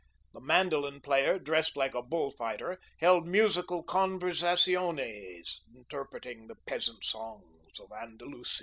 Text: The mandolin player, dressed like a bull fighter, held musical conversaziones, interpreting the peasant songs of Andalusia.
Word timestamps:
The 0.33 0.41
mandolin 0.41 0.99
player, 1.01 1.37
dressed 1.37 1.77
like 1.77 1.93
a 1.93 2.01
bull 2.01 2.31
fighter, 2.31 2.79
held 2.97 3.27
musical 3.27 3.83
conversaziones, 3.83 5.61
interpreting 5.75 6.47
the 6.47 6.55
peasant 6.55 7.03
songs 7.03 7.45
of 7.79 7.91
Andalusia. 7.91 8.59